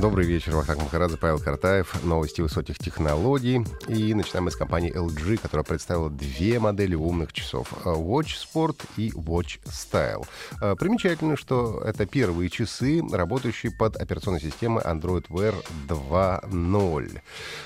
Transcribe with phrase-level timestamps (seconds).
[0.00, 2.02] Добрый вечер, Вахтанг Махарадзе, Павел Картаев.
[2.04, 3.66] Новости высоких технологий.
[3.86, 7.70] И начинаем мы с компании LG, которая представила две модели умных часов.
[7.84, 10.26] Watch Sport и Watch Style.
[10.58, 15.54] А, примечательно, что это первые часы, работающие под операционной системой Android Wear
[15.86, 17.20] 2.0.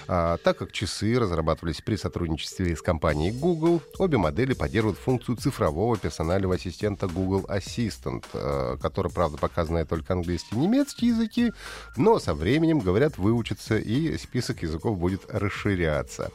[0.08, 5.96] А, так как часы разрабатывались при сотрудничестве с компанией Google, обе модели поддерживают функцию цифрового
[5.96, 11.52] персонального ассистента Google Assistant, а, который, правда, показывает только английский и немецкий языки,
[11.96, 16.32] но со временем, говорят, выучится, и список языков будет расширяться.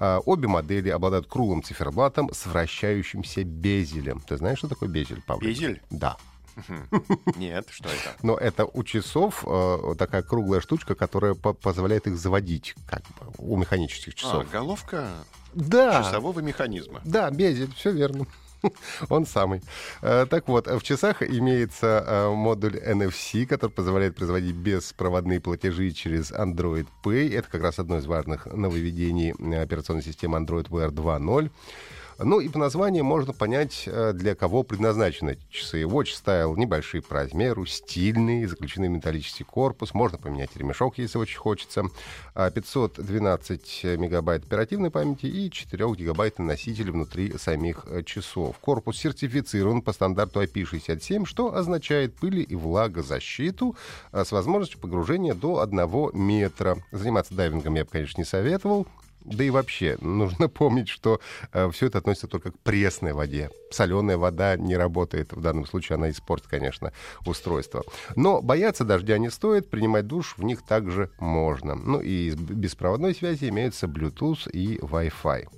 [0.00, 4.20] А, обе модели обладают круглым циферблатом с вращающимся безелем.
[4.26, 5.42] Ты знаешь, что такое безель, Павел?
[5.42, 5.82] Безель?
[5.90, 6.16] Да.
[7.36, 8.16] Нет, что это?
[8.22, 13.30] Но это у часов э, такая круглая штучка, которая по позволяет их заводить, как бы,
[13.36, 14.46] у механических часов.
[14.48, 15.08] А, головка
[15.52, 16.02] да.
[16.02, 17.02] часового механизма.
[17.04, 18.26] Да, безель, все верно.
[19.08, 19.62] Он самый.
[20.02, 26.32] Э, так вот, в часах имеется э, модуль NFC, который позволяет производить беспроводные платежи через
[26.32, 27.36] Android Pay.
[27.36, 31.50] Это как раз одно из важных нововведений э, операционной системы Android Wear 2.0.
[32.18, 35.82] Ну и по названию можно понять, э, для кого предназначены эти часы.
[35.82, 39.92] Watch Style небольшие по размеру, стильные, заключены в металлический корпус.
[39.92, 41.84] Можно поменять ремешок, если очень хочется.
[42.34, 48.56] 512 а, мегабайт оперативной памяти и 4 гигабайтный носитель внутри самих э, часов.
[48.60, 53.76] Корпус сертифицирован по стандарту IP67, что означает пыли и влагозащиту
[54.12, 56.78] а, с возможностью погружения до 1 метра.
[56.92, 58.86] Заниматься дайвингом я бы, конечно, не советовал.
[59.26, 61.20] Да и вообще, нужно помнить, что
[61.52, 63.50] э, все это относится только к пресной воде.
[63.70, 65.32] Соленая вода не работает.
[65.32, 66.92] В данном случае она испортит, конечно,
[67.24, 67.84] устройство.
[68.14, 71.74] Но бояться дождя не стоит, принимать душ в них также можно.
[71.74, 75.48] Ну и из беспроводной связи имеются Bluetooth и Wi-Fi.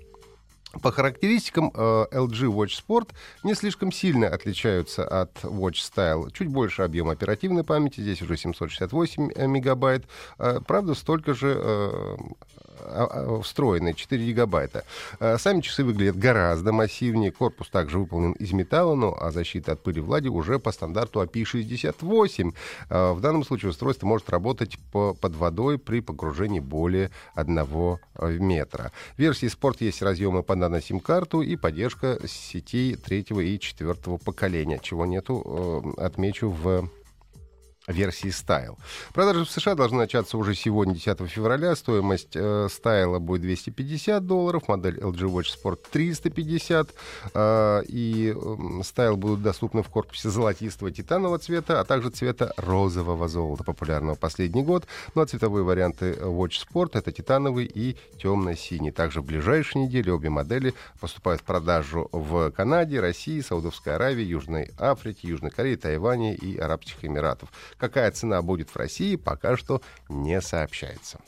[0.83, 3.11] По характеристикам э, LG Watch Sport
[3.43, 6.31] не слишком сильно отличаются от Watch Style.
[6.33, 10.05] Чуть больше объема оперативной памяти, здесь уже 768 э, мегабайт.
[10.39, 12.19] Э, правда, столько же
[13.43, 14.85] встроенные, 4 гигабайта.
[15.21, 17.31] Э, сами часы выглядят гораздо массивнее.
[17.31, 22.55] Корпус также выполнен из металла, ну а защита от пыли влаги уже по стандарту API-68.
[22.91, 27.99] Э, в данном случае устройство может работать по, под водой при погружении более 1
[28.41, 28.93] метра.
[29.17, 35.07] В версии Sport есть разъемы под нано-сим-карту и поддержка сетей третьего и четвертого поколения, чего
[35.07, 36.89] нету, отмечу, в
[37.89, 38.77] версии Style.
[39.13, 41.75] Продажи в США должны начаться уже сегодня, 10 февраля.
[41.75, 46.89] Стоимость э, Style будет 250 долларов, модель LG Watch Sport 350.
[47.35, 48.39] Э, и э,
[48.83, 54.63] Style будут доступны в корпусе золотистого титанового цвета, а также цвета розового золота, популярного последний
[54.63, 54.87] год.
[55.15, 58.91] Ну а цветовые варианты Watch Sport это титановый и темно-синий.
[58.91, 64.71] Также в ближайшие недели обе модели поступают в продажу в Канаде, России, Саудовской Аравии, Южной
[64.79, 67.51] Африке, Южной Корее, Тайване и Арабских Эмиратов.
[67.79, 71.21] Какая цена будет в России, пока что не сообщается.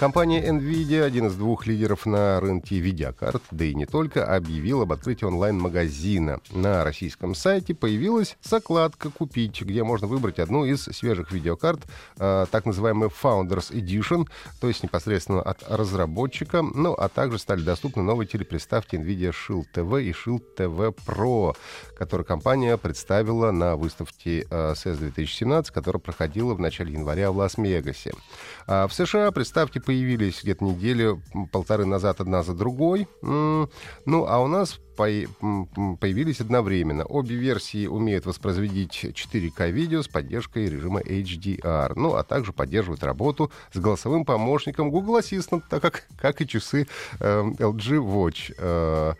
[0.00, 4.92] Компания NVIDIA, один из двух лидеров на рынке видеокарт, да и не только, объявила об
[4.92, 6.40] открытии онлайн-магазина.
[6.52, 11.82] На российском сайте появилась закладка «Купить», где можно выбрать одну из свежих видеокарт,
[12.18, 14.26] э, так называемый Founders Edition,
[14.58, 20.04] то есть непосредственно от разработчика, ну а также стали доступны новые телеприставки NVIDIA Shield TV
[20.04, 21.54] и Shield TV Pro,
[21.98, 28.14] которые компания представила на выставке CES 2017, которая проходила в начале января в Лас-Вегасе.
[28.66, 31.20] А в США приставки появились где-то недели
[31.50, 33.08] полторы назад одна за другой.
[33.22, 33.68] Ну,
[34.06, 37.04] а у нас появились одновременно.
[37.04, 43.50] Обе версии умеют воспроизводить 4К видео с поддержкой режима HDR, ну а также поддерживают работу
[43.72, 46.86] с голосовым помощником Google Assistant, так как, как и часы
[47.18, 48.54] э, LG Watch.
[48.58, 49.14] Э,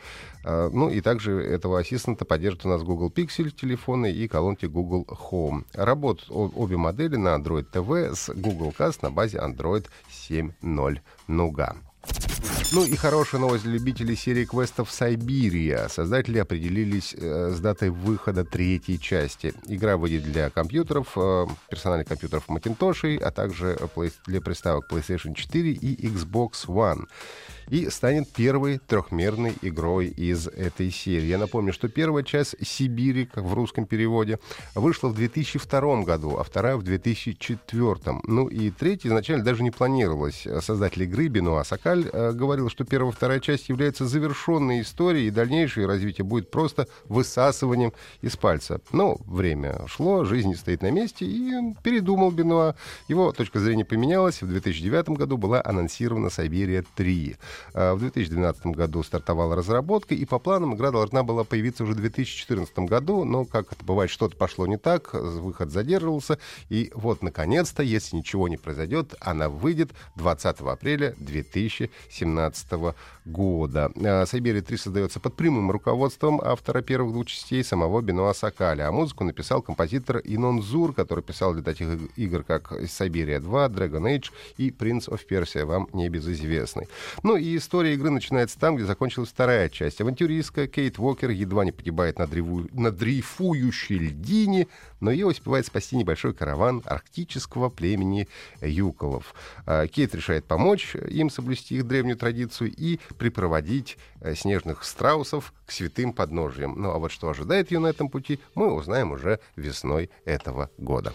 [0.44, 5.64] ну и также этого ассистента поддерживают у нас Google Pixel телефоны и колонки Google Home.
[5.74, 9.86] Работают обе модели на Android TV с Google Cast на базе Android
[10.30, 11.76] 7.0 Nougat.
[12.72, 15.88] Ну и хорошая новость для любителей серии квестов «Сайбирия».
[15.88, 19.52] Создатели определились э, с датой выхода третьей части.
[19.66, 23.76] Игра выйдет для компьютеров, э, персональных компьютеров Macintosh, а также
[24.26, 27.06] для приставок PlayStation 4 и Xbox One.
[27.70, 31.26] И станет первой трехмерной игрой из этой серии.
[31.26, 34.38] Я напомню, что первая часть «Сибири», как в русском переводе,
[34.74, 38.20] вышла в 2002 году, а вторая в 2004.
[38.24, 40.46] Ну и третья изначально даже не планировалась.
[40.60, 45.86] Создатель игры Бенуа Сакаль э, говорил, что первая вторая часть является завершенной историей, и дальнейшее
[45.86, 48.80] развитие будет просто высасыванием из пальца.
[48.90, 52.74] Но время шло, жизнь не стоит на месте, и передумал Бенуа.
[53.06, 54.42] Его точка зрения поменялась.
[54.42, 57.36] В 2009 году была анонсирована «Сайберия 3».
[57.74, 61.96] А в 2012 году стартовала разработка, и по планам игра должна была появиться уже в
[61.96, 67.82] 2014 году, но, как это бывает, что-то пошло не так, выход задерживался, и вот, наконец-то,
[67.82, 73.90] если ничего не произойдет, она выйдет 20 апреля 2017 года.
[73.96, 78.92] А «Сайберия 3» создается под прямым руководством автора первых двух частей, самого Бенуа Сакаля, а
[78.92, 84.30] музыку написал композитор Инон Зур, который писал для таких игр, как «Сайберия 2», «Dragon Age»
[84.56, 86.88] и «Prince of Persia», вам не безызвестный.
[87.22, 90.00] Ну и история игры начинается там, где закончилась вторая часть.
[90.00, 92.68] Авантюристка Кейт Уокер едва не погибает на, дрейфу...
[92.72, 94.66] на дрейфующей льдине,
[95.00, 98.28] но ее успевает спасти небольшой караван арктического племени
[98.60, 99.34] Юколов.
[99.66, 105.72] А Кейт решает помочь им соблюсти их древнюю традицию и припроводить э, снежных страусов к
[105.72, 106.74] святым подножиям.
[106.80, 111.14] Ну а вот что ожидает ее на этом пути, мы узнаем уже весной этого года.